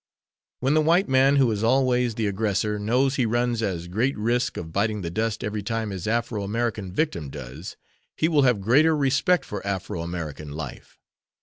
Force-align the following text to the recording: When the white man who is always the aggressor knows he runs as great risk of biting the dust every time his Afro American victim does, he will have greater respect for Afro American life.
When 0.61 0.73
the 0.73 0.81
white 0.81 1.07
man 1.07 1.35
who 1.35 1.51
is 1.51 1.63
always 1.63 2.15
the 2.15 2.25
aggressor 2.25 2.79
knows 2.79 3.17
he 3.17 3.27
runs 3.27 3.61
as 3.61 3.87
great 3.87 4.17
risk 4.17 4.57
of 4.57 4.73
biting 4.73 5.03
the 5.03 5.11
dust 5.11 5.43
every 5.43 5.61
time 5.61 5.91
his 5.91 6.07
Afro 6.07 6.41
American 6.41 6.91
victim 6.91 7.29
does, 7.29 7.77
he 8.17 8.27
will 8.27 8.41
have 8.41 8.61
greater 8.61 8.97
respect 8.97 9.45
for 9.45 9.63
Afro 9.63 10.01
American 10.01 10.53
life. 10.53 10.97